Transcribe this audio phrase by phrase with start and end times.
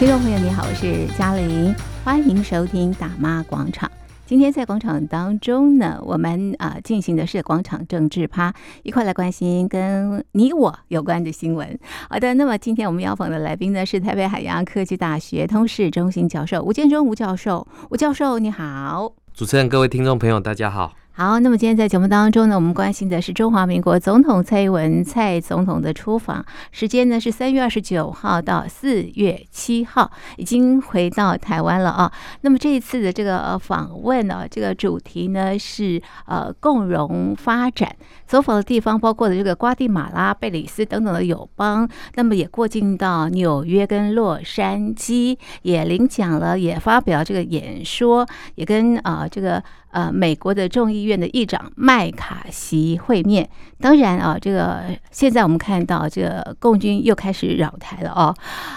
[0.00, 3.90] 听众朋友，你好，我是嘉玲，欢迎收听大妈广场。
[4.24, 8.50] 今天在广场当中呢，我们啊进行的是广场政治趴，
[8.82, 11.78] 一块来关心跟你我有关的新闻。
[12.08, 19.12] 好的，那么今天我们邀访的来宾呢是台北海洋科技大学通识中心教授吴建忠吴教授，吴教授你好。
[19.34, 20.94] 主持人，各位听众朋友，大家好。
[21.12, 32.10] 好，那么今天在节目当中呢，我们关心的是中华民国总统蔡英文蔡总统的出访，时间呢是三月二十九号到四月七号，已经回到台湾了啊。
[32.40, 37.94] 那么这一次的这个访问呢，这个主题呢是呃共荣发展，
[38.26, 49.62] 走访的地方包括了这个瓜地马拉、贝里斯等等的友邦，那么也过境到纽约跟洛杉矶，也领奖了，也发表这个演说，也跟啊、这个。
[49.90, 53.48] 呃，美国的众议院的议长麦卡锡会面。
[53.78, 58.34] 当然啊，这个现在我们看到这个共军又开始扰台了哦。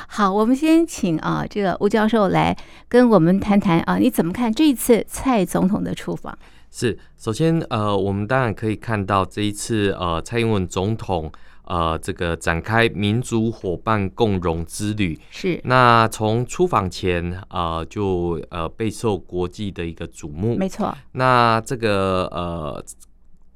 [0.07, 2.55] 好，我们先请啊这个吴教授来
[2.87, 6.37] 跟我们谈谈啊，你怎么看这一次蔡总统的出访？
[6.71, 11.31] 是，首先呃，我们当然可以看到这一次呃，蔡英文总统。
[11.65, 15.59] 呃，这个展开民族伙伴共荣之旅是。
[15.63, 20.57] 那从出访前，呃，就呃备受国际的一个瞩目。
[20.57, 20.93] 没错。
[21.13, 22.83] 那这个呃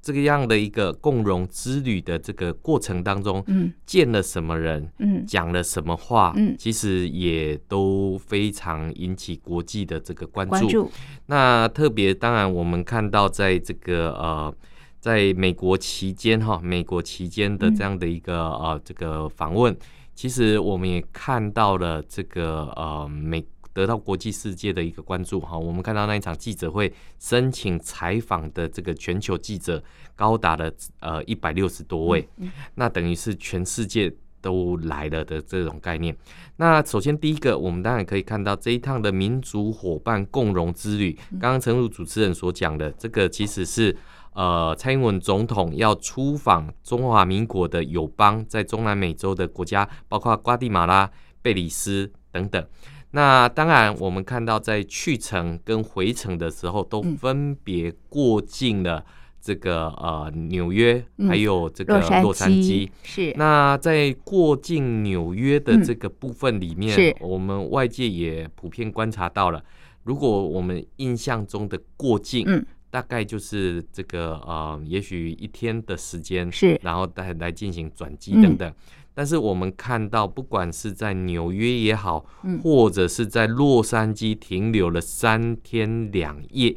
[0.02, 10.56] 这个样的一个共荣之旅的这个过程当中，嗯，见了什么人，嗯，讲了什么话，嗯，其实也都非常引起国际的这个关注。
[10.56, 10.92] 关注。
[11.26, 14.54] 那特别，当然我们看到在这个呃。
[15.00, 19.76] 在美国期间，哈，美国期间的这样的一个呃这个访问，
[20.16, 29.82] 其实我们也看到了这个呃美得到国际世界的一个关注，哈，我们看到那一场记者会申请采访的这个全球记者
[30.16, 32.28] 高达了呃一百六十多位，
[32.74, 34.12] 那等于是全世界
[34.42, 36.18] 都来了的这种概念。
[36.56, 43.96] 那首先第一个，我们当然可以看到这一趟的民族伙伴共荣之旅，刚刚陈如主持人所讲的，这个其实是。
[44.38, 51.10] 呃，蔡英文总统要出访中华民国的友邦，在中南美洲的国家，包括瓜地马拉、
[51.42, 52.64] 贝里斯等等。
[53.10, 59.04] 那当然，我们看到在去程跟回程的时候，都分别过境了
[59.42, 62.88] 这个呃纽约，还有这个洛杉矶。
[63.02, 63.34] 是。
[63.38, 69.64] 那在过境纽约的这个部分里面，我们外界也普遍观察到了，
[70.04, 72.64] 如果我们印象中的过境，嗯。
[72.98, 78.68] 大概就是这个呃，也许一天的时间，是，然后来来进行转机等等。
[78.68, 78.74] 嗯。
[79.14, 86.76] 但是我们看到，不管是在纽约也好，嗯，或者是在洛杉矶停留了三天两夜，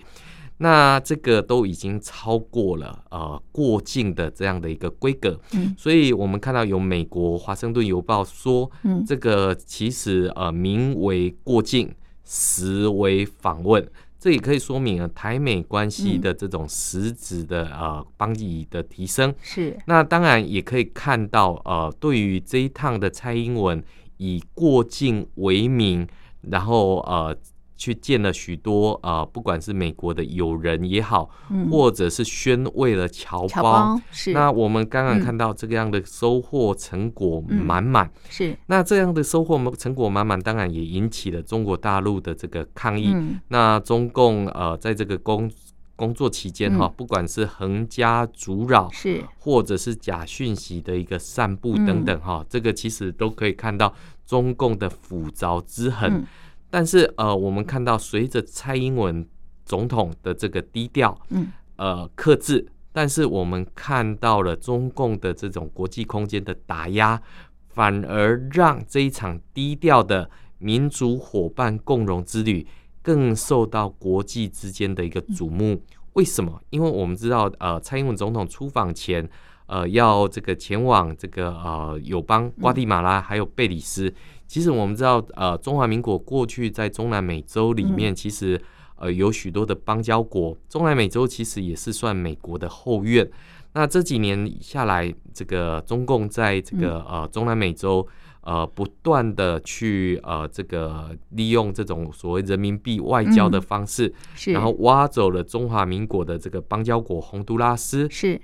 [0.58, 5.40] 那这个都已经超过了呃过境的这样的一个规格。
[5.54, 11.90] 嗯，所以我们看到有美国《华盛顿邮报》说，嗯，这个其实呃名为过境，
[12.24, 13.90] 实为访问。
[14.20, 19.34] 这也可以说明啊台美关系的这种实质的呃邦谊的提升。
[19.42, 19.76] 是。
[19.86, 23.82] 那当然也可以看到呃，对于这一趟的蔡英文
[24.18, 26.06] 以过境为名，
[26.42, 27.36] 然后呃。
[27.80, 33.98] 去见了许多呃，不管是美国的友人也好，嗯、或者是宣慰了侨胞。
[34.10, 34.34] 是。
[34.34, 38.12] 那我们刚刚看到这个样的收获成果满满、嗯。
[38.28, 38.58] 是。
[38.66, 43.12] 那这样的收获成果满满，当然也引起了中国大陆的这个抗议。
[43.14, 45.50] 嗯、那中共呃，在这个工
[45.96, 53.94] 工作期间哈、嗯，不管是横加阻扰，是，或者是假讯息的一个散布等等哈、嗯，这个其实都可以看到
[54.26, 56.26] 中共的腐蛲之痕。
[56.70, 59.26] 嗯但是呃，我们看到随着蔡英文
[59.64, 67.20] 总统的这个低调，嗯，呃，克制，但是我们看到了中共的这种国际空间的打压，
[67.68, 72.64] 反而让这一场低调的民族伙伴共荣之旅
[73.02, 75.82] 更受到国际之间的一个瞩目。
[76.12, 76.60] 为什么？
[76.70, 79.28] 因为我们知道，呃，蔡英文总统出访前，
[79.66, 84.12] 呃，要这个前往这个呃友邦瓜地马拉还有贝里斯。
[84.50, 88.60] 其实我们知道，呃，中华民国过去在中南美洲里面，其实
[88.96, 90.58] 呃有许多的邦交国。
[90.68, 93.30] 中南美洲其实也是算美国的后院。
[93.74, 98.04] 那这几年下来，这个中共在这个呃中南美洲
[98.40, 104.12] 呃不断的去呃这个利用这种所谓人民币外交的方式，
[104.48, 108.08] 然后挖走了中华民国的这个邦交国洪都拉斯。
[108.10, 108.40] 是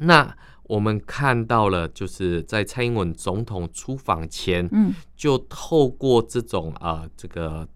[0.00, 0.36] 那。
[0.64, 7.68] 我们看到了，就是在蔡英文总统出访前，嗯，就透过这种啊、呃，这个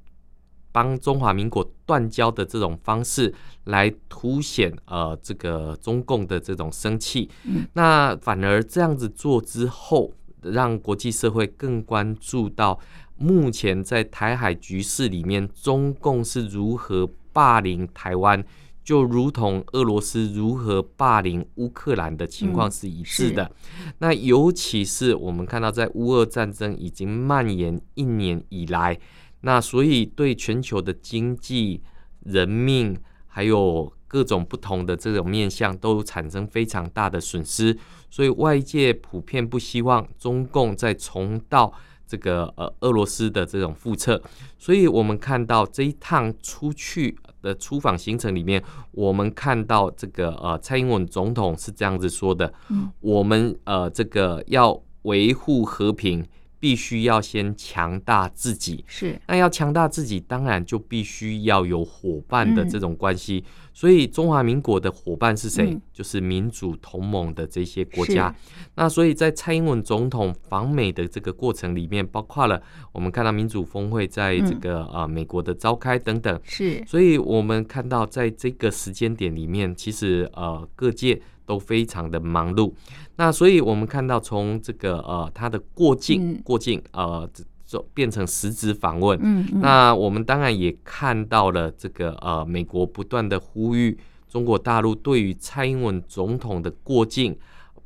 [0.72, 7.28] 帮中华民国断交的这种方式来凸显呃，这个中共的这种生气。
[7.44, 10.12] 嗯，那反而这样子做之后，
[10.42, 12.78] 让国际社会更关注到
[13.16, 18.44] 目前在台海局势里面，中共是如何霸凌台湾，
[18.88, 23.44] 就如同俄罗斯如何霸凌乌克兰的情况是一致的。
[23.44, 28.98] 嗯、那尤其是我们看到，在乌俄战争已经蔓延一年以来，
[29.42, 31.82] 那所以对全球的经济、
[32.24, 37.76] 人命还有各种不同的这种面向都产生非常大的损失，
[38.08, 41.70] 所以外界普遍不希望中共再重蹈
[42.08, 44.20] 这个呃俄罗斯的这种复测。
[44.58, 48.60] 所以我们看到这一趟出去的出访行程里面，
[48.90, 56.26] 我们看到这个呃蔡英文总统是这样子说的：嗯，我们呃这个要维护和平。
[56.60, 63.44] 必须要先强大自己，是那要强大自己，当然就必须要有伙伴的这种关系。
[63.46, 65.70] 嗯、所以中华民国的伙伴是谁？
[65.70, 68.34] 嗯、就是民主同盟的这些国家。
[68.74, 72.60] 那所以在蔡英文总统访美的这个过程里面，包括了
[72.92, 76.40] 我们看到民主峰会在这个呃、美国的召开等等。
[76.42, 81.20] 是，所以我们看到在这个时间点里面，其实呃各界。
[81.48, 82.70] 都非常的忙碌，
[83.16, 87.26] 那所以我们看到从这个呃他的过境、嗯、过境呃
[87.64, 93.96] 就变成实质访问，嗯嗯、那我们当然也看到了这个呃美国不断的呼吁
[94.28, 97.34] 中国大陆对于蔡英文总统的过境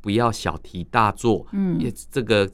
[0.00, 2.50] 不要小题大做，嗯，也这个。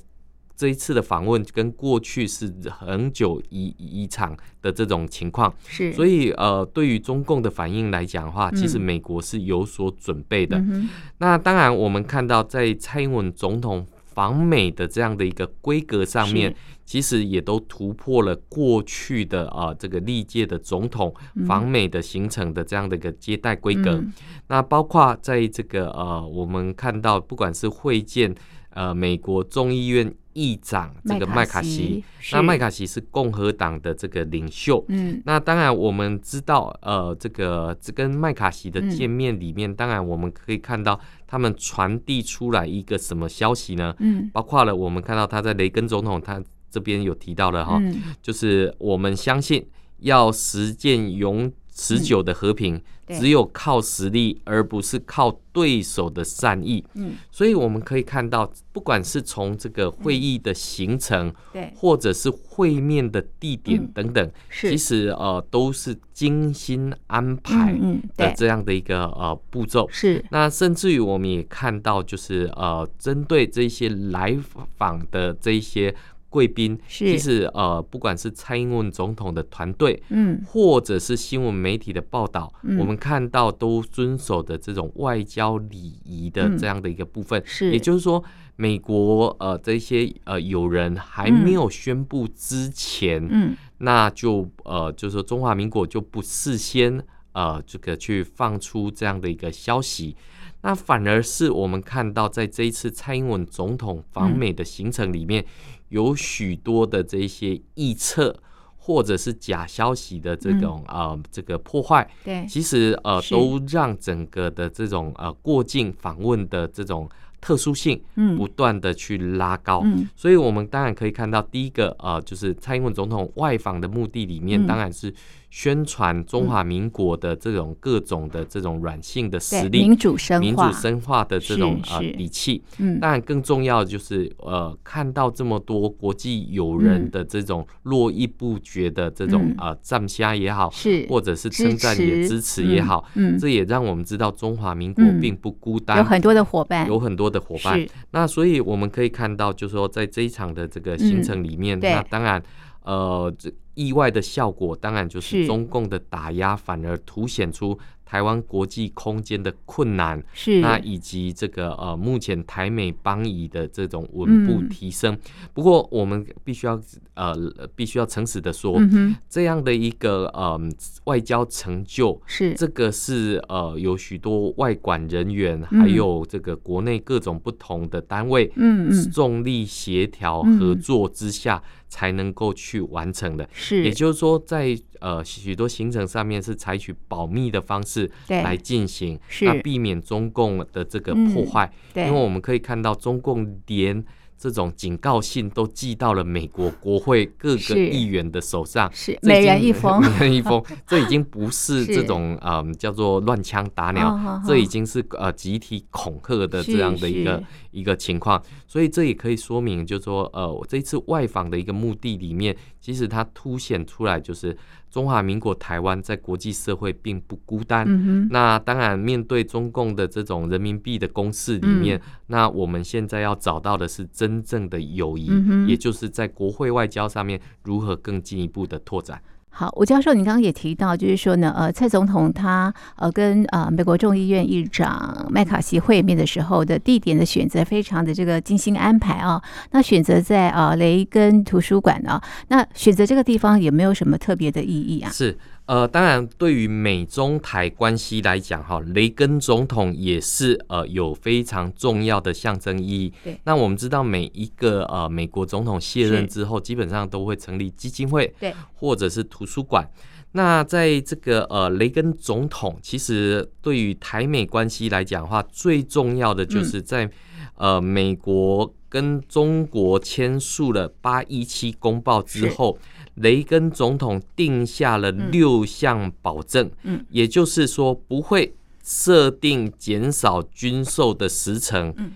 [0.58, 10.58] 这一次的访问跟过去是很久一一场的这种情况，是，所以呃，对于中共的反应来讲的话，其实美国是有所准备的。
[10.58, 10.88] 嗯、
[11.18, 16.52] 那当然，我们看到在蔡英文总统访美的这样的一个规格上面，
[16.84, 21.14] 其实也都突破了过去的啊、呃、这个历届的总统
[21.46, 23.92] 访美的行程的这样的一个接待规格。
[23.92, 24.12] 嗯、
[24.48, 28.34] 那包括在这个呃，我们看到不管是会见
[28.70, 30.12] 呃美国众议院。
[30.38, 34.84] 议长这个麦卡锡，那麦卡锡是共和党的这个领袖。
[34.88, 43.92] 嗯，那当然我们知道，呃，这个这跟麦卡锡的见面里面，嗯、当然我们可以看到他们传递出来一个什么消息呢？
[43.98, 46.40] 嗯，包括了我们看到他在雷根总统他
[46.70, 49.66] 这边有提到了哈，嗯、就是我们相信
[49.98, 52.74] 要实践永持久的和平。
[52.74, 52.82] 嗯
[53.18, 56.84] 只有靠实力，而不是靠对手的善意。
[56.92, 67.74] 嗯，所以我们可以看到，不管是从这个会议的行程，对，或者是会面的地点等等，其实呃都是精心安排
[68.14, 69.88] 的这样的一个呃步骤。
[69.90, 74.36] 是，那甚至于我们也看到，就是呃针对这些来
[74.76, 75.94] 访的这一些。
[76.30, 88.22] 贵宾，其实呃，不管是蔡英文总统的团队，嗯，或者是新闻媒体的报道，嗯，我们看到都遵守的这种外交礼仪的这样的一个部分，是，也就是说，
[88.56, 97.02] 美国呃这些呃友人还没有宣布之前，嗯，那就呃就是说中华民国就不事先
[97.32, 100.14] 呃这个去放出这样的一个消息，
[100.60, 105.42] 那反而是我们看到在这一次蔡英文总统访美的行程里面。
[105.88, 108.36] 有许多的这些臆测
[108.76, 111.10] 或者是假消息的这种啊、嗯。
[111.10, 117.08] 呃，这个破坏，对，其实呃都让整个的这种呃过境访问的这种
[117.40, 125.12] 特殊性，嗯，不断的去拉高，嗯，所以我们当然可以看到，第一个呃，就是蔡英文总统外访的目的里面，当然是。
[125.50, 132.62] 宣传中华民国的这种各种的这种软性的实力，民主深化、民主深化的这种呃底气。
[132.76, 142.64] 嗯，当然更重要的就是呃，看到这么多国际友人的这种络绎不绝的这种呃赞虾也好，是或者是称赞也支持。
[142.64, 147.84] 也好，嗯，这也让我们知道中华民国并不孤单，有很多的伙伴，有很多的伙伴。
[148.10, 152.42] 那所以我们可以看到，就是说在这一场的这个行程里面，那当然
[152.82, 153.52] 呃这。
[153.78, 160.60] 意外的效果，当然就是中共的打压，反而凸显出台湾国际空间的困难，是。
[160.60, 165.12] 那以及这个呃目前台美邦谊的这种稳步提升。
[165.12, 165.20] 嗯、
[165.52, 166.80] 不过我们必须要
[167.12, 167.34] 呃
[167.76, 168.80] 必须要诚实的说，
[169.28, 170.58] 这样的一个呃
[171.04, 172.54] 外交成就是。
[172.54, 183.48] 这个是呃有许多外管人员，嗯、还有这个国内各种不同的单位，嗯嗯，重力协调合作之下才能够去完成的。
[183.52, 188.10] 是，也就是说在呃许多行程上面是采取保密的方式。
[188.28, 194.04] 来进行，对那避免中共的这个破坏，嗯、因为我们可以看到中共连
[194.38, 207.42] 这种警告信都寄到了美国国会各个议员的手上，是，是每人一封， 每人一封，这已经不是 这种嗯叫做乱枪打鸟，哦、这已经是呃集体恐吓的这样的一个
[207.72, 214.56] 一个情况，所以这也可以说明，就是说呃我这一次外访的一个目的里面，其实它凸显出来就是。
[214.90, 217.84] 中华民国台湾在国际社会并不孤单。
[217.88, 229.22] 嗯、那当然，面对中共的这种人民币的攻势里面，嗯，那我们现在要找到的是真正的友谊，嗯，也就是在国会外交上面如何更进一步的拓展。
[229.50, 239.42] 好，吴教授，你刚刚也提到，就是说呢，呃，蔡总统他呃跟呃美国众议院议长麦卡锡会面的时候的地点的选择非常的这个精心安排啊。
[239.72, 245.10] 那选择在呃雷根图书馆啊，那选择这个地方也没有什么特别的意义啊？
[245.10, 245.36] 是。
[245.68, 253.12] 呃，当然，对于美中台关系来讲，哈，雷根总统也是呃有非常重要的象征意义。
[253.22, 259.86] 对，那我们知道，每一个呃美国总统卸任之后，基本上都会成立基金会，对，或者是图书馆。
[260.32, 272.78] 那在这个呃雷根总统，其实对于台美关系来讲的话，最重要的就是在、嗯、呃美国跟中国签署了八一七公报之后。
[273.20, 282.12] 雷根总统定下了六项保证，嗯，也就是说不会设定减少军售的时程，嗯，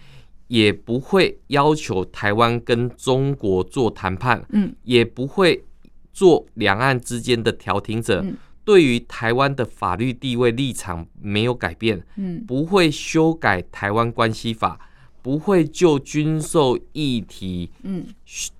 [0.48, 5.64] 也不会要求台湾跟中国做谈判，嗯，也不会
[6.12, 8.24] 做两岸之间的调停者，
[8.64, 14.78] 对于台湾的法律地位立场没有改变，嗯，不会修改台湾关系法。
[15.22, 18.04] 不会就军售议题，嗯，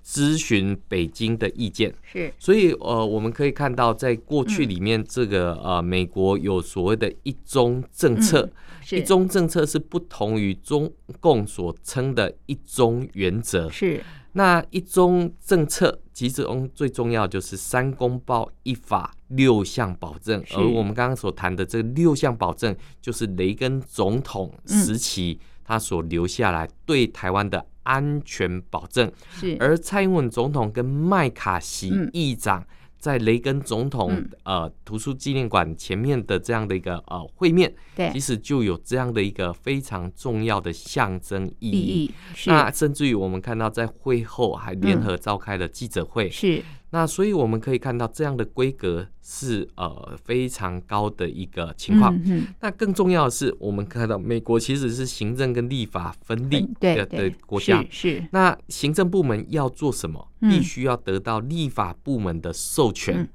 [0.03, 1.93] 咨询北京的意见。
[2.03, 8.49] 是，所以呃，我们可以看到，在过去里面，这个呃，美国有所谓的一中政策，
[8.91, 10.89] 一中政策是不同于中
[11.19, 13.69] 共所称的一中原则。
[13.69, 14.01] 是，
[14.31, 25.37] 那一中政策其中最重要就是三公报一法六项保证，而我们刚刚所谈的这六项保证，就是雷根总统时期。
[25.63, 29.57] 他所留下来对台湾的安全保证，是。
[29.59, 32.65] 而蔡英文总统跟麦卡锡议长
[32.97, 42.13] 在雷根总统、嗯、呃图书纪念馆前面的这样的一个呃会面，对，其实就有这样的一个非常重要的象征意义。
[42.45, 46.63] 那甚至于我们看到在会后还联合召开了记者会，嗯、是。
[46.93, 52.15] 那所以我们可以看到，这样的规格是呃非常高的一个情况。
[52.23, 52.45] 嗯。
[52.61, 57.83] 那更重要的是，我们看到美国其实是行政跟立法分立的的国家。
[57.89, 58.23] 是。
[58.31, 63.27] 那行政部门要做什么，必须要得到立法部门的授权。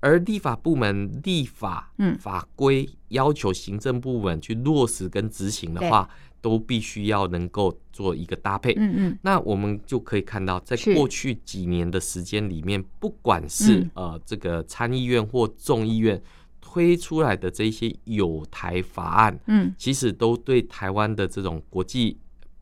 [0.00, 6.06] 而立法部门立法法规要求行政部门去落实跟执行的话。
[6.40, 16.20] 都必须要能够做一个搭配，嗯嗯，那我们就可以看到，在过去几年的时间里面，不管是呃这个参议院或众议院
[16.60, 22.18] 推出来的这些有台法案，嗯，其实都对台湾的这种国际。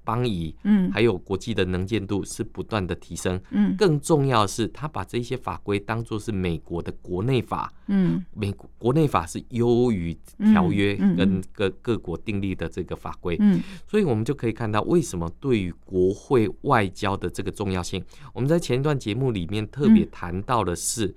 [0.07, 18.01] 邦谊，嗯，还有国际的能见度是不断的提升，嗯，更重要的是，他把这些法规当做是美国的国内法，嗯，美国国内法是优于条约跟各各国订立的这个法规，嗯，所以我们就可以看到为什么对于国会外交的这个重要性，
[18.33, 21.13] 我们在前一段节目里面特别谈到的是，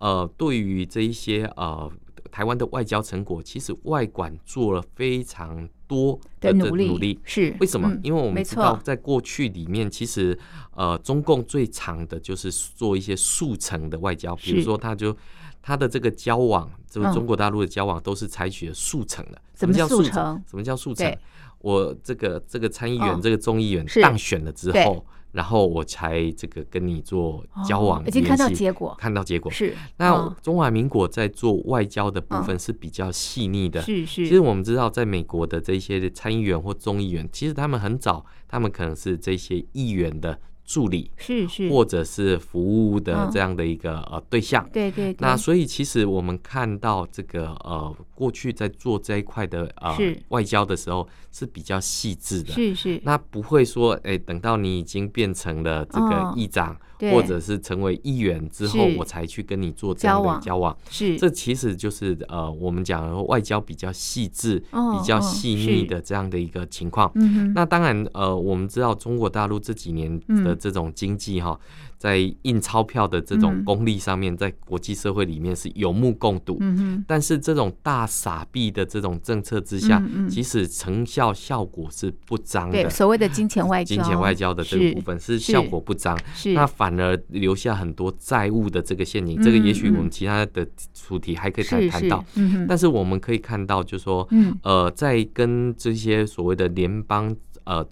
[0.00, 1.90] 呃，对于这一些呃。
[2.30, 7.90] 台湾的外交成果，其实外管做了非常多的努力，努力是为什么？
[8.02, 10.38] 因为我们知道，在过去里面，其实
[10.74, 15.14] 呃，中共最长的就是做一些速成的外交，比如说，他就
[15.60, 19.40] 他的这个交往，就是中国大陆的交往，都是采取了速成的。
[19.54, 20.42] 什么叫速成？
[20.48, 21.16] 什么叫速成？
[21.62, 25.06] 我这个这个参议员，这个众议员当选了之后。
[25.32, 29.74] 然后我才这个跟你做交往，已经看到结果，看到结果是。
[29.96, 34.26] 那中华民国在做外交的部分是比较细腻的，是是。
[34.26, 40.38] 其实我们知道，在美国的这些参议员或众议员，其实他们很早，他们可能是这些议员的。
[40.64, 45.14] 助理是是，或者是服务的这样的一个呃对象，对对。
[45.18, 49.96] 那所以其实我们看到这个呃过去在做这一块的呃
[50.28, 53.00] 外交的时候是比较细致的，是是。
[53.04, 56.76] 那不会说哎，等到你已经变成了这个议长，
[57.10, 60.76] 或者是成为议员之后，我才去跟你做这样的交往。
[60.90, 67.10] 是，这其实就是呃我们讲外交比较细致、比较细腻的这样的一个情况。
[67.14, 67.52] 嗯。
[67.54, 70.42] 那当然呃我们知道中国大陆这几年的。
[70.42, 71.58] 的这种经济哈。
[72.02, 76.56] 在印钞票的这种功力上面，在国际社会里面是有目共睹。
[76.58, 82.82] 嗯，但是这种大傻币的这种政策之下，即使成效效果是不彰的。
[82.82, 86.18] 对，所谓的金钱外交，金钱外交的这个部分是效果不彰，
[86.56, 89.40] 那反而留下很多债务的这个陷阱。
[89.40, 92.24] 这个也许我们其他的主题还可以再谈到。
[92.34, 94.28] 嗯，但是我们可以看到，就是说，
[94.64, 97.32] 呃，在跟这些所谓的联邦
[97.62, 97.86] 呃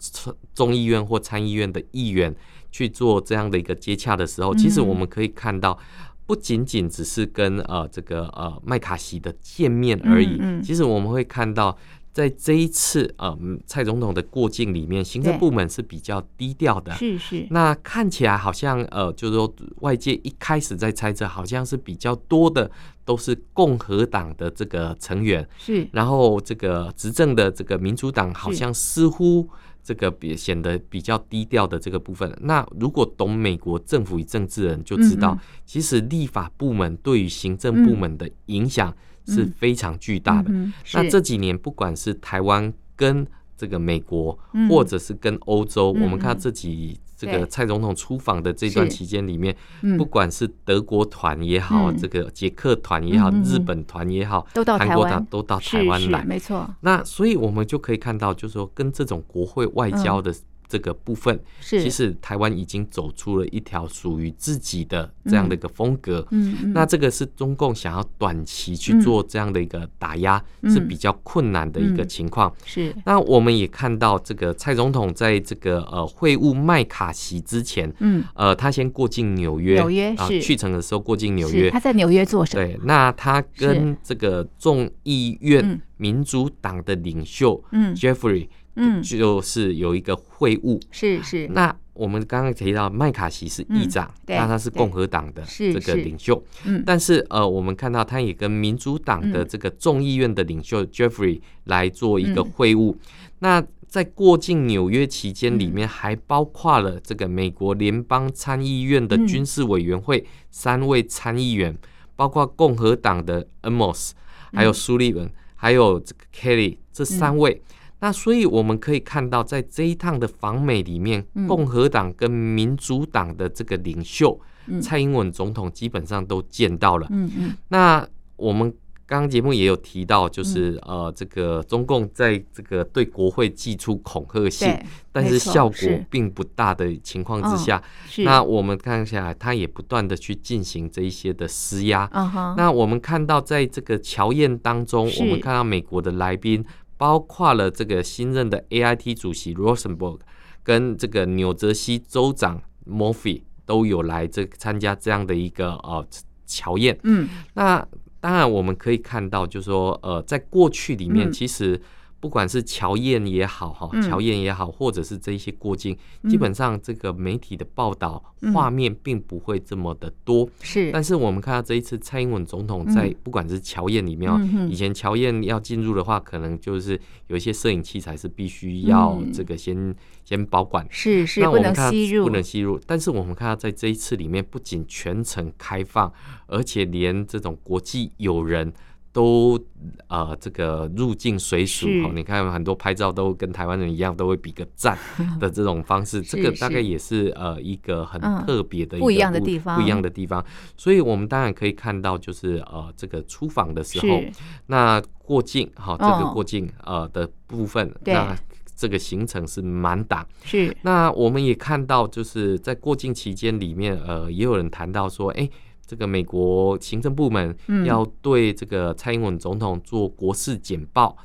[0.52, 2.34] 众议院或参议院的议员。
[2.70, 5.78] 去做这样的一个接洽的时候，其实我们可以看到，
[6.26, 10.40] 不仅仅只是跟呃这个呃麦卡锡的见面而已。
[10.62, 11.76] 其实我们会看到，
[12.12, 13.36] 在这一次呃
[13.66, 16.92] 蔡总统的过境里面，行政部门是比较低调的。
[16.92, 17.46] 是是。
[17.50, 22.70] 那看起来好像呃，就是说外界一开始在猜测，好像是比较多的
[23.04, 25.48] 都是共和党的这个成员。
[25.58, 25.88] 是。
[25.92, 29.48] 然后这个执政的这个民主党好像似乎。
[29.82, 38.94] 这个比显得比较低调的这个部分，那如果懂美国政府与政治人就知道，其实立法部门对于行政部门的影响
[39.26, 40.52] 是非常巨大的。
[40.94, 43.26] 那这几年不管是台湾跟
[43.60, 44.38] 这个美国，
[44.70, 46.98] 或者是跟欧洲，我们看自己。
[47.20, 49.54] 这个蔡总统出访的这段期间里面，
[49.98, 54.46] 不管是德国团也好，这个捷克团也好，日本团也好，
[54.78, 56.66] 韩国团都到台湾来，没错。
[56.80, 60.34] 那所以我们就可以看到，就是说跟这种国会外交的。
[60.70, 61.82] 这个部分，是。
[61.82, 66.24] 其实台湾已经走出了一条属于自己的这样的一个风格。
[66.30, 72.54] 嗯，那这个是中共想要短期去做这样的一个打压，是比较困难的一个情况。
[72.64, 72.94] 是。
[73.04, 80.40] 那我们也看到，这个蔡总统在这个呃会晤麦卡锡之前，嗯，呃，他先过境纽约，纽约是。
[80.40, 82.64] 去程的时候过境纽约，他在纽约做什么？
[82.64, 88.48] 对，那他跟这个众议院民主党的领袖，嗯，Jeffrey。
[88.80, 91.46] 嗯，就是有一个会晤，是是。
[91.48, 96.42] 那我们刚刚提到麦卡锡是议长，那他是共和党的这个领袖。
[96.64, 102.96] 嗯，但是呃，我们看到他也跟民主党的这个众议院的领袖 Jeffrey 来做一个会晤。
[103.40, 111.76] 那在过境纽约期间里面，还包括了这个美国联邦参议院的军事委员会三位参议员，
[112.16, 114.12] 包括共和党的 Amos，
[114.52, 117.60] 还有苏利文，还有这个 Kelly 这三位。
[118.00, 124.40] 那所以我们可以看到，在这一趟的访美里面，共和党跟民主党的这个领袖
[124.80, 127.06] 蔡英文总统基本上都见到了。
[127.10, 127.56] 嗯嗯。
[127.68, 128.72] 那我们
[129.06, 134.72] 刚刚节目也有提到，就是呃，这个中共在这个对国会寄出恐吓信，
[135.12, 137.82] 但是效果并不大的情况之下，
[138.18, 142.08] 那我们看下来他也不断的去进行这一些的施压。
[142.56, 146.64] 那我们看到在这个乔宴当中，我们看到美国的来宾。
[147.00, 150.20] 包括了这个新任的 AIT 主席 Rosenberg
[150.62, 156.06] 跟这个纽泽西州长 Murphy 都有来这参加这样的一个呃
[156.44, 156.98] 乔宴。
[157.04, 157.88] 嗯，那
[158.20, 161.80] 当然我们可以看到，就是说呃，在过去里面其实。
[162.20, 165.96] 不管是乔宴也好，哈，乔宴也好，或者是这一些过境，
[166.28, 170.46] 基本上这个媒体的报道画面并不会这么的多。
[170.60, 174.30] 是，但是我们看到这一次蔡英文总统在不管是乔宴里面，
[174.70, 182.78] 以前乔宴要进入的话，可能就是有一些摄影器材是必须要这个先先保管，是是，不能吸入，不能吸入。
[182.86, 186.12] 但是我们看到在这一次里面，不仅全程开放，
[186.48, 188.70] 而且连这种国际友人。
[189.12, 189.58] 都
[190.06, 194.96] 呃，这个入境随俗哈，你看很多拍照都跟台湾人一样，都会比个赞
[195.40, 200.44] 的这种方式，这个大概也是呃一个很特别的不一样的地方，不一样的地方。
[200.76, 204.22] 所以我们当然可以看到，就是呃这个出访的时候，
[204.66, 208.36] 那过境哈，这个过境呃的部分，那
[208.76, 210.24] 这个行程是满档。
[210.44, 215.50] 是，那我们也看到，就是在过境期间里面，呃，也有人谈到说，哎。
[215.90, 217.52] 这个美国行政部门
[217.84, 221.16] 要对这个蔡英文总统做国事简报，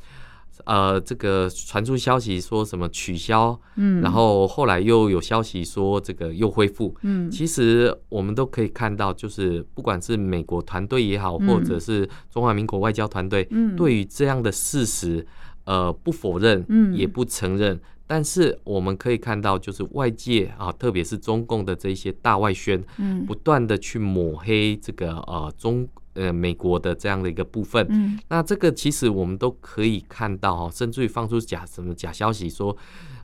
[0.64, 15.24] 呃，这个传出消息说什么取消，嗯，然后后来又有消息说这个又恢复，嗯，其实我们都可以看到，就是不管是美国团队也好，或者是中华民国外交团队，嗯，对于这样的事实，
[15.66, 17.80] 呃，不否认，嗯，也不承认。
[18.08, 32.78] 但是我们可以看到，就是外界啊，特别是中共的这些大外宣，嗯，不断的去抹黑这个呃中呃美国的这样的一个部分，嗯，那这个其实我们都可以看到哈，甚至于放出假什么假消息说，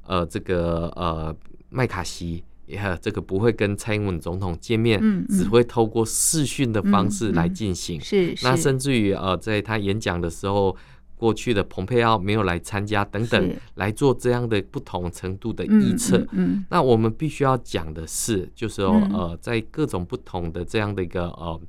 [0.08, 1.36] 呃这个呃
[1.70, 10.76] 麦卡锡也这个不会跟蔡英文总统见面，嗯，只会透过视讯的方式来进行，是，那甚至于呃在他演讲的时候。
[11.22, 16.18] 过去的蓬佩奥没有来参加等等，来做这样的不同程度的预测。
[16.32, 21.62] 嗯，嗯，那我们必须要讲的是，就是说，呃，在各种不同的这样的一个呃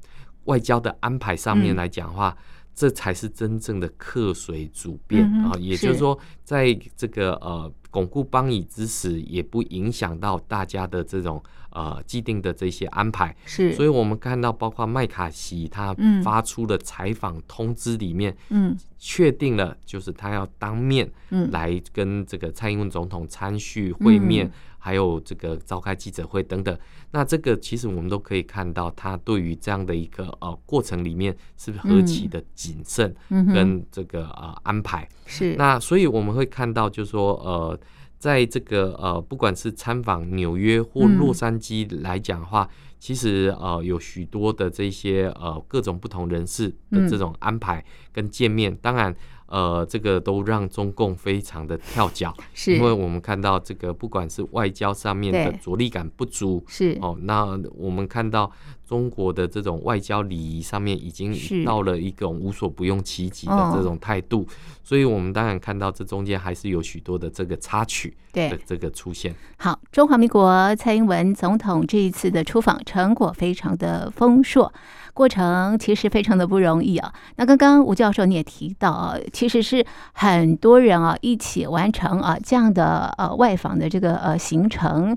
[0.44, 2.34] 外交的安排上面来讲的话。
[2.74, 5.62] 这才是真正的客随主便啊、嗯！
[5.62, 13.36] 也就是说，在这个呃巩固邦以之时，也不影响到大家的这种呃既定的这些安排。
[13.44, 21.08] 是，所以我们看到，包括麦卡锡他发出的采访通知里面，嗯，确定了就是他要当面
[21.52, 24.46] 来跟这个蔡英文总统参叙会面。
[24.46, 24.52] 嗯。
[24.84, 26.76] 还有这个召开记者会等等，
[27.12, 33.14] 那这个其实我们都可以看到，他对于这样的一个呃过程里面是不是何其的谨慎
[33.54, 35.08] 跟这个呃安排。
[35.24, 35.54] 是。
[35.54, 37.78] 那所以我们会看到，就是说呃，
[38.22, 42.68] 在这个呃不管是参访纽约或洛杉矶来讲的话，
[43.00, 49.12] 其实呃有许多的这些呃各种不同人士的这种安排跟见面，当然。
[49.52, 52.74] 呃，这个都让中共非常的跳脚，是。
[52.74, 56.96] 因为我们看到这个不管是外交上面的着力感不足，是。
[57.02, 58.50] 哦，那我们看到
[58.88, 61.36] 中国的这种外交礼仪上面已经
[61.66, 64.46] 到了一种无所不用其极的这种态度，
[64.82, 69.34] 所以我们当然看到这中间还是有许多的这个插曲的这个出现。
[69.58, 74.72] 好，中华民国蔡英文总统这一次的出访成果非常的丰硕。
[75.14, 77.12] 过程其实非常的不容易啊。
[77.36, 85.16] 那刚刚吴教授你也提到啊，其实是很多人啊一起完成啊这样的呃外访的这个呃行程。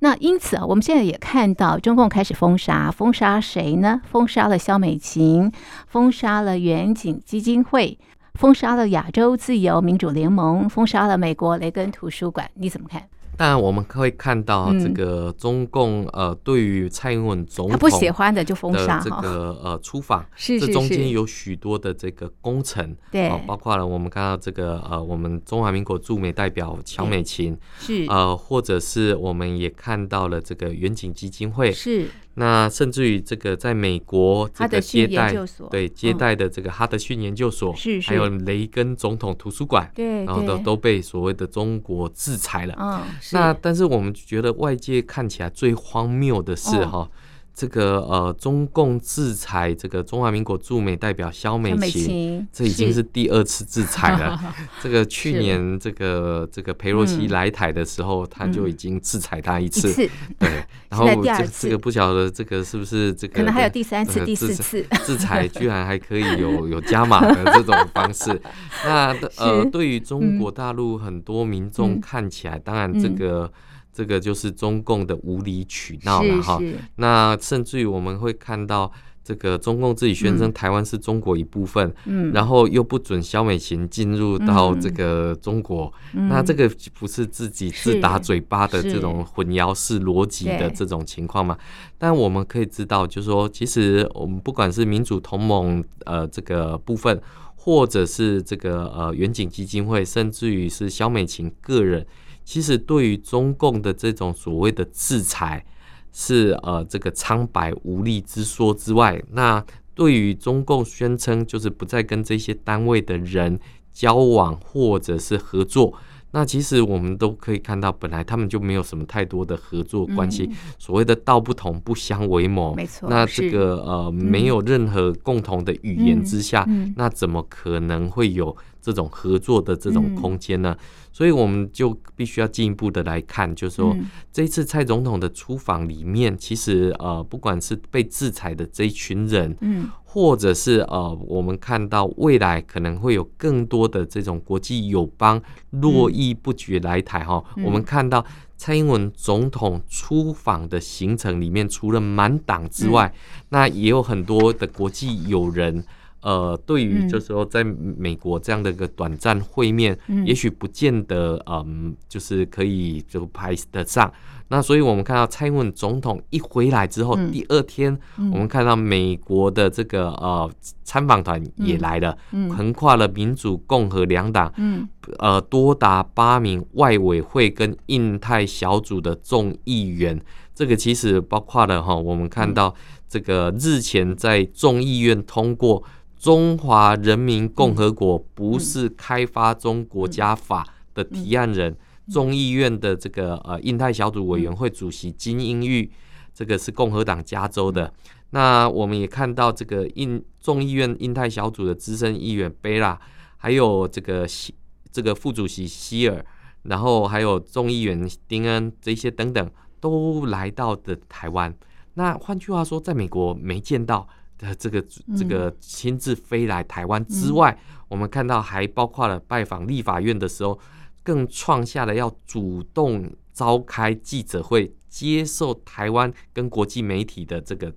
[0.00, 4.02] 那因此啊，我们现在也看到中共开始封杀，封杀谁呢？
[4.04, 5.50] 封杀了萧美琴，
[5.86, 7.98] 封杀了远景基金会，
[8.34, 12.50] 封杀了亚洲自由民主联盟，封杀了美国雷根图书馆。
[12.54, 13.02] 你怎么看？
[13.36, 28.06] 当然，我们可以看到这个中共呃，对于蔡英文总统他不喜欢的就封杀这个呃出访，是这中间有许多的这个工程，对，包括了我们看到这个呃，我们中华民国驻美代表乔美琴，是。
[28.08, 32.06] 呃，或者是我们也看到了这个远景基金会，是。
[32.36, 35.32] 那甚至于这个在美国这个接待，
[35.70, 43.06] 对接待的这个哈德逊研究所，是还有雷根总统图书馆，对，然后都都被所谓的中国制裁了。
[43.32, 47.08] 嗯，那但是我们觉得外界看起来最荒谬的是哈。
[47.54, 54.38] 这个呃，中共制裁这个中华民国驻美代表萧美琴，这已经是第二次制裁了。
[54.82, 59.92] 这个去年这个这个裴洛西来台的时候，他就已经制裁他一次。
[60.36, 68.42] 对， 然后这这个不晓得这个是不是这个可能还有第三次、第四次制裁，居然还可以有 有加码的这种方式。
[68.84, 73.48] 那呃，对于中国大陆很多民众看起来，当然这个。
[73.94, 76.60] 这个就是中共的无理取闹了哈，
[76.96, 78.90] 那甚至于我们会看到
[79.22, 91.56] 这个中共自己宣称台湾是中国一部分，嗯，然后又不准萧美琴进入到这个中国，嗯，那这个不是自己自打嘴巴的这种混淆式逻辑的这种情况吗？
[91.96, 97.18] 但我们可以知道，就是说，其实我们不管是民主同盟呃这个部分，
[97.54, 102.04] 或者是这个呃远景基金会，甚至于是萧美琴个人。
[102.44, 105.64] 其实，对于中共的这种所谓的制裁，
[106.12, 113.58] 是呃这个苍白无力之说之外，那对于中共宣称就是不再跟这些单位的人
[113.92, 115.94] 交往或者是合作，
[116.32, 120.50] 那其实我们都可以看到，本来他们就没有什么太多的合作关系。
[120.78, 123.08] 所谓的道不同不相为谋，没错。
[123.08, 130.76] 那这个呃没有任何共同的语言之下，那怎么可能会有这种合作的这种空间呢？
[131.10, 133.96] 所以我们就必须要进一步的来看，就是说，
[134.30, 147.42] 这次蔡总统的出访里面，其实呃，不管是被制裁的这一群人，嗯，或者是呃，我们看到未来可能会有更多的这种国际友邦络绎不绝来台哈。
[147.64, 148.24] 我们看到
[148.56, 153.14] 蔡英文总统出访的行程里面，除了满党之外，
[153.50, 155.84] 那也有很多的国际友人。
[156.24, 164.10] 呃，对于就是说，在美国这样的一个短暂会面，嗯、也许不见得，嗯，就是可以就排得上。
[164.48, 170.50] 那所以我们看到蔡英文总统一回来之后，嗯、第二天，我们看到美国的这个呃
[170.82, 180.18] 参访团也来了，横、嗯、跨了民主、共和两党，嗯、呃，多达八名外委会跟印太小组的众议员。
[180.54, 182.74] 这个其实包括了哈，我们看到
[183.06, 185.82] 这个日前在众议院通过。
[186.18, 191.76] 中华人民共和国不是开发中国家法的提案人，
[192.10, 195.90] 众议院的这个呃印太小组委员会主席金英玉，
[196.32, 197.92] 这个是共和党加州的。
[198.30, 202.98] 那我们也看到这个印众议院印太小组的资深议员贝拉，
[203.36, 204.54] 还有这个希
[204.90, 206.24] 这个副主席希尔，
[206.62, 211.54] 然后还有众议员丁恩这些等等，都来到的台湾。
[211.94, 214.84] 那换句话说，在美国没见到的这个
[215.16, 220.58] 这个亲自飞来台湾之外，嗯、我们看到还包括了拜访立法院的时候，
[221.02, 227.72] 更创下了要主动召开记者会，接受台湾跟国际媒体的这个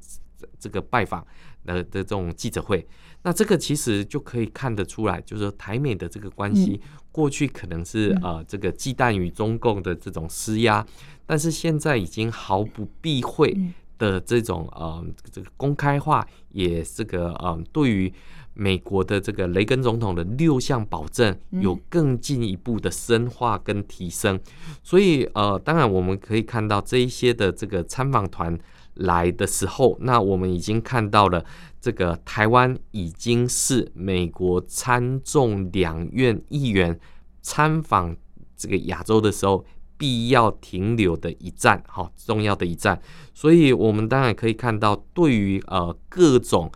[0.59, 1.25] 这个拜访
[1.65, 2.87] 的的这种记者会。
[3.23, 6.79] 那这个其实就可以看得出来，就是说台美的这个关系，
[7.11, 10.85] 过去可能是呃这个忌惮于中共的这种施压，
[11.25, 13.55] 但是现在已经毫不避讳。
[13.97, 18.11] 的这种呃，这个公开化也这个呃，对于
[18.53, 24.39] 美国的这个雷根总统的六项保证有更进一步的深化跟提升，
[24.81, 28.57] 所以呃，当然我们可以看到这一些的这个参访团
[28.95, 31.45] 来的时候，那我们已经看到了
[31.79, 36.99] 这个台湾已经是美国参众两院议员
[37.41, 38.15] 参访
[38.55, 39.63] 这个亚洲的时候。
[39.97, 43.01] 必要停留的一站，好重要的一站，
[43.33, 46.71] 所以我们当然可以看到，对于呃各种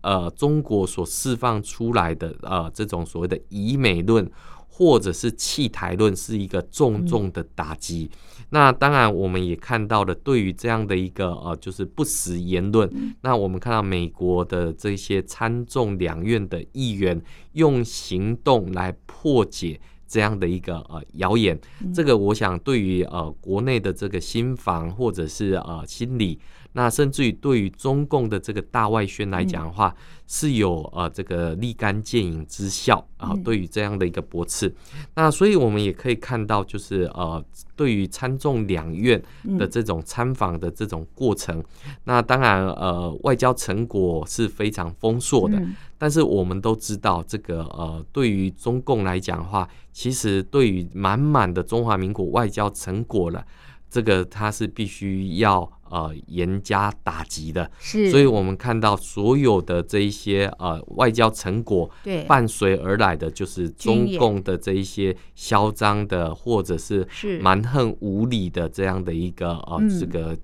[0.00, 4.30] 呃中国所释放出来的呃这种所谓的以美论
[4.66, 8.10] 或者是弃台论，是一个重重的打击。
[8.50, 12.90] 那当然，我们也看到了，对于这样的一个呃就是不实言论，
[13.22, 17.20] 那我们看到美国的这些参众两院的议员
[17.52, 19.80] 用行动来破解。
[20.06, 21.58] 这样的一个呃谣言，
[21.94, 26.38] 这个我想对于呃国内的这个新房或者是呃心理，
[26.72, 29.94] 那甚至于对于中共的这个大外宣来讲的话，
[30.26, 33.34] 是有呃这个立竿见影之效啊。
[33.44, 34.72] 对于这样的一个驳斥，
[35.14, 37.42] 那所以我们也可以看到，就是呃
[37.74, 39.20] 对于参众两院
[39.58, 41.62] 的这种参访的这种过程，
[42.04, 45.60] 那当然呃外交成果是非常丰硕的。
[46.04, 53.42] 但是我们都知道，这个呃，对于中共来讲的话，其实对于满满的中华民国外交成果了，
[53.88, 57.70] 这个它是必须要呃严加打击的。
[57.78, 67.08] 是，所以我们看到所有的这一些呃外交成果，对，伴随而来的就是中共的这一些嚣张的或者是
[67.40, 70.36] 蛮横无理的这样的一个呃这个。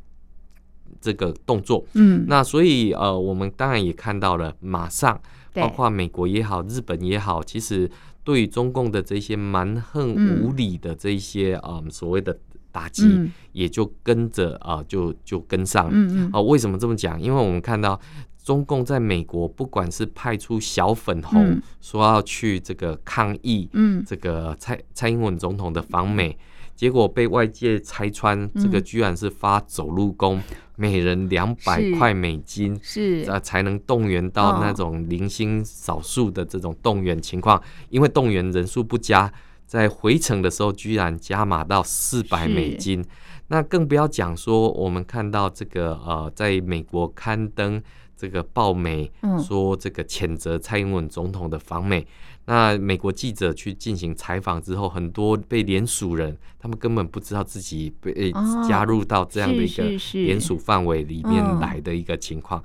[1.02, 5.18] 这个动作，嗯，那所以呃，我们当然也看到了，马上
[5.54, 7.90] 包括美国也好，日本也好，其实
[8.22, 12.38] 对于中共的这些蛮横无理的这些啊、呃、所谓的
[12.70, 15.90] 打击，也就跟着啊、呃、就就跟上了。
[15.92, 16.30] 嗯嗯。
[16.32, 17.20] 哦，为什么这么讲？
[17.20, 18.00] 因为我们看到
[18.42, 26.36] 中共在美国，不管是派出小粉红说要去这个抗议，嗯，这个蔡蔡英文总统的访美。
[26.80, 30.42] 结果被外界拆穿，这个居然是发走路工，嗯、
[30.76, 37.58] 每人两百块美金，是啊，才能动员到那种零星少数的这种动员情况。
[37.58, 39.30] 哦、因为动员人数不佳，
[39.66, 43.04] 在回程的时候居然加码到四百美金。
[43.48, 47.82] 那更不要讲说，我们看到这个呃，在美国刊登
[48.16, 49.12] 这个报媒
[49.46, 52.06] 说这个谴责蔡英文总统的访美。
[52.50, 58.32] 那美国记者去进行采访之后，很多被联署人，他们根本不知道自己被
[58.68, 59.84] 加入到这样的一个
[60.14, 62.60] 联署范围里面来的一个情况。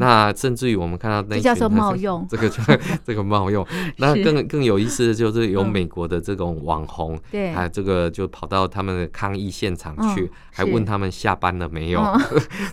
[0.00, 2.50] 那甚至于我们看到那些叫做冒用， 这个
[3.06, 3.64] 这个冒用。
[3.98, 12.02] 那更更有意思的就是有美国的这种网红，对，还有这个就跑到他们的抗议现场去，还问他们下班了没有？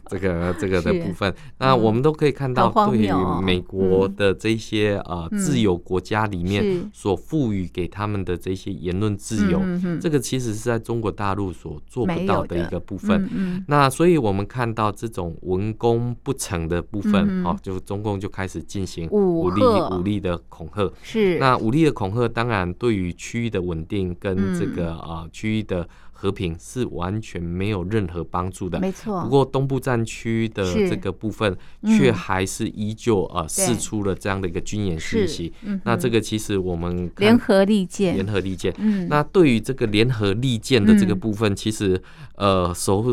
[0.09, 3.11] 这个这个的部分，那我们都可以看到，对于
[3.43, 6.54] 美国的这些呃自由国家里面。
[6.91, 9.61] 所赋予给他们的这些言论自由，
[10.01, 12.55] 这个其实是在中国大陆所做不到的。
[12.55, 13.63] 一个部分。
[13.67, 20.91] 那所以我们看到这种文攻不成的部分，哦，就中共就开始进行武力武力的恐吓。
[21.03, 25.87] 是，那武力的恐吓，当然对于区域的稳定跟这个啊区域的。
[26.25, 29.21] 和平是完全没有任何帮助的，没错。
[29.21, 35.53] 不过东部战区的这个部分，却还是依旧呃释出了这样的一个军演讯息。
[35.83, 38.73] 那这个其实我们联合利剑，联合利剑。
[38.79, 42.01] 嗯，那对于这个联合利剑的这个部分，其实
[42.33, 43.05] 呃，熟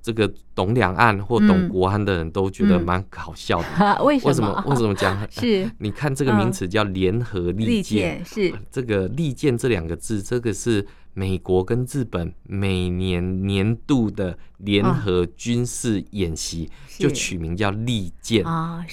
[0.00, 3.66] 这个懂两岸或懂国安的人都觉得蛮搞笑的。
[4.02, 4.64] 为什么？
[4.66, 5.14] 为什么 讲？
[5.28, 10.86] 是，你看这个名词叫联合利剑，是这个利剑这两个字，这个是。
[11.12, 18.44] 美国跟日本每年年度的联合军事演习就取名叫利剑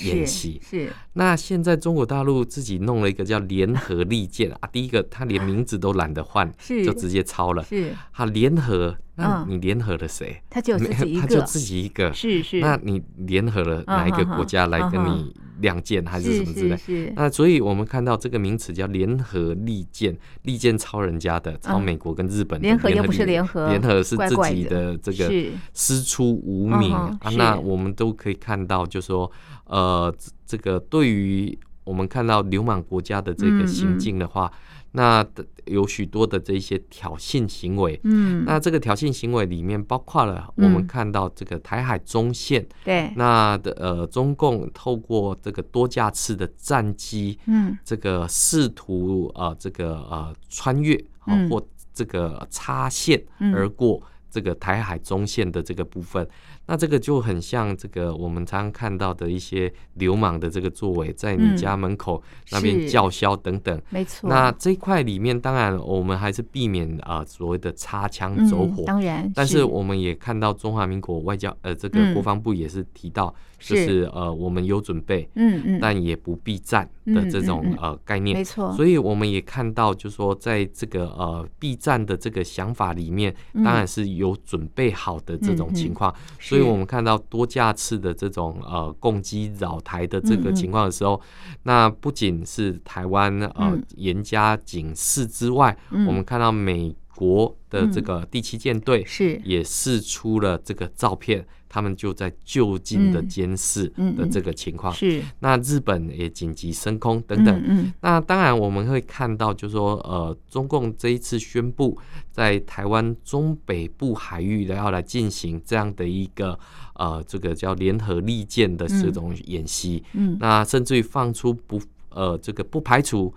[0.04, 0.60] 演习。
[0.64, 6.52] 是，那现在中国大陆自己弄了一个叫联合利剑啊，第一个他连名字都懒得换，
[6.86, 7.64] 就直接抄了。
[7.64, 10.42] 是，他联合，那你联合了谁？
[10.50, 12.14] 他就自己一个，他就自己一个。
[12.14, 15.34] 是是，那你联合了哪一个国家来跟你？
[15.60, 17.14] 亮剑还是什么之类。
[17.16, 22.68] 那所以我们看到这个名词叫联合利剑，利剑抄人家的，抄美国跟日本的。
[22.68, 25.32] 联合又不是联合，联合是自己的这个
[25.74, 27.30] 师出无名啊。
[27.38, 29.32] 那我们都可以看到，就是说
[29.66, 30.14] 呃，
[30.46, 34.52] 这个对于我们看到流氓国家的这个行径的话。
[34.92, 35.26] 那
[35.66, 51.62] 有许多的这些挑衅行为，嗯，那这个挑衅行为里面包括了我们看到这个台海中线，对、嗯，那的呃，中共透过这个多架次的战机，嗯，这个试图呃这个呃穿越啊或
[51.94, 53.22] 这个插线
[53.54, 56.28] 而过这个台海中线的这个部分。
[56.68, 63.82] 那这个就很像这个我们常常看到的一些流氓的这个作为，在你家门口那边叫嚣等等。
[63.90, 64.30] 没错。
[64.30, 68.84] 那这一块里面，当然我们还是避免啊所谓的擦枪走火。
[68.86, 69.32] 当然。
[69.34, 78.36] 但是我们也看到中华民国外交呃这个国防部也是提到，就是呃我们有准备，嗯嗯，但也不避战的这种呃概念。
[78.38, 78.74] 没错。
[78.74, 86.14] 所以我们也看到，就是说在这个呃避战的这个想法里面，当然是有准备好的这种情况。
[86.42, 86.57] 所以。
[86.58, 101.44] 所以我们看到多架次的这种呃攻击扰台的这个情况的时候，嗯嗯，那不仅是台湾呃严加警示之外，嗯，我们看到美国的这个第七舰队是也释出了这个照片。
[101.70, 107.94] 他们就在就近的监视的这个情况，是那日本也紧急升空等等。
[108.00, 111.98] 那当然我们会看到，就是说，呃，中共这一次宣布
[112.32, 116.58] 在台湾中北部海域的要来进行这样的一个
[116.96, 120.02] 呃，这个叫联合利剑的这种演习。
[120.14, 123.32] 嗯，那甚至于放出不呃，这个不排除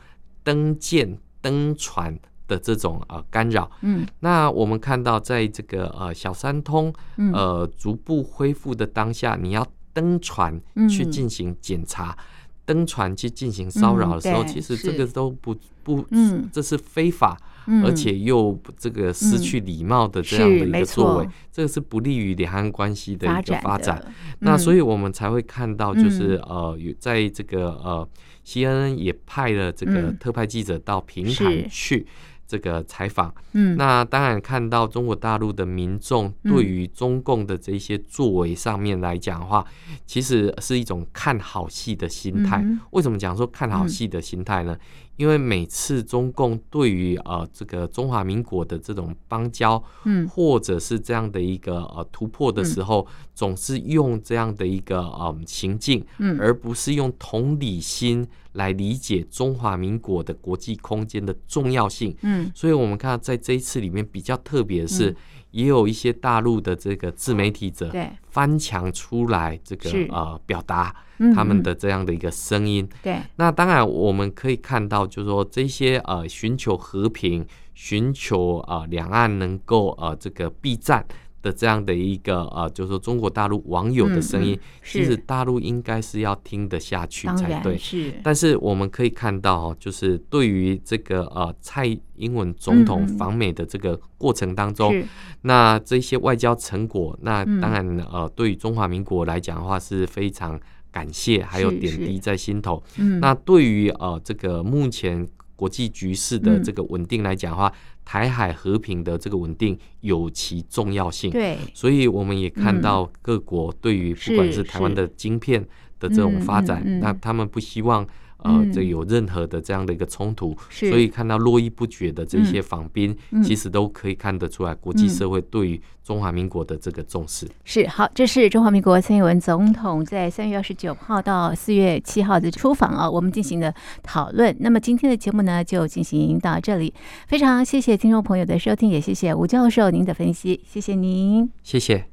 [0.45, 2.17] 登舰登船。
[2.51, 6.93] 的这种呃干扰，嗯，那我们看到在这个呃小三通
[7.33, 12.19] 呃逐步恢复的当下，你要登船去进行检查，
[12.65, 16.05] 登船去进行骚扰的时候，其实这个都不不，
[16.53, 17.39] 这是非法，
[17.85, 24.05] 而且又这个失去礼貌的这样的一个作为，这个是不利于两岸关系的一个发展。
[24.41, 28.09] 那所以我们才会看到，就是呃有在这个呃
[28.45, 32.07] CNN 也派了这个特派记者到平潭去。
[32.51, 39.65] 这个采访，嗯，那当然看到中国大陆的民众对于中共的这些作为上面来讲的话，
[40.05, 42.67] 其实是一种看好戏的心态。
[42.91, 44.77] 为什么讲说看好戏的心态呢？
[45.21, 65.15] 因为每次中共对于呃这个中华民国的这种邦交，嗯，或者是这样的一个呃突破的时候，总是用这样的一个呃行径，嗯，而不是用同理心来理解中华民国的国际空间的重要性，嗯，所以我们看到在这一次里面比较特别的是。
[65.51, 67.93] 也有一些大陆的这个自媒体者
[68.29, 70.95] 翻墙出来，这个呃表达
[71.35, 72.89] 他们的这样的一个声音。
[73.03, 81.05] 对，那当然我们可以看到，就是说这些呃寻求和平、寻求啊两岸能够呃这个避战。
[81.43, 87.79] 的这样的一个呃，就是说中国大陆网友的声音，其实大陆应该是要听得下去才对。
[87.79, 95.09] 是，但是我们可以看到，就是对于这个呃蔡英文总统访美的这个过程当中，嗯、
[95.43, 102.83] 那这些外交成果，那当然呃，对于中华民国来讲的话是非常感谢，还有点滴在心头。
[102.99, 105.27] 嗯，那对于呃这个目前
[105.57, 107.69] 国际局势的这个稳定来讲的话。
[107.69, 107.75] 嗯
[108.11, 115.65] 台海和平的这个稳定有其重要性，对，所以我们也看到各国对于不管是台湾的晶片
[116.01, 118.05] 的这种发展，那他们不希望。
[118.43, 127.49] 呃，这有任何的这样的一个冲突，所以看到络绎不绝的这些访宾，其实都可以看得出来，国际社会对于中华民国的这个重视。
[127.65, 134.55] 是好，这是中华民国蔡英文总统在三月二十九号到四月七号的出访啊，我们进行的讨论。
[134.61, 136.93] 那么今天的节目呢，就进行到这里。
[137.29, 142.10] 非常谢谢听众朋友的收听，也谢谢吴教授您的分析，谢谢您，谢谢。